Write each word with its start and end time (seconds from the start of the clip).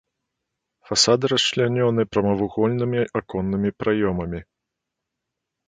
Фасады 0.89 1.29
расчлянёны 1.33 2.01
прамавугольнымі 2.15 2.99
аконнымі 3.21 3.69
праёмамі. 3.85 4.39